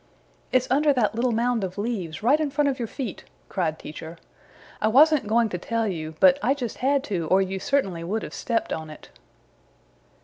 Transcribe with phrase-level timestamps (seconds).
[0.51, 4.17] "It's under that little mound of leaves right in front of your feet!" cried Teacher.
[4.81, 8.23] "I wasn't going to tell you, but I just had to or you certainly would
[8.23, 9.09] have stepped on it."